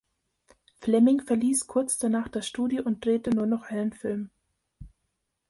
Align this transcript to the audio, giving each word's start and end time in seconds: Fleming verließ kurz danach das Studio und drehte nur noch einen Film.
Fleming 0.79 1.21
verließ 1.21 1.67
kurz 1.67 1.99
danach 1.99 2.27
das 2.27 2.47
Studio 2.47 2.81
und 2.85 3.05
drehte 3.05 3.29
nur 3.35 3.45
noch 3.45 3.65
einen 3.69 3.93
Film. 3.93 4.31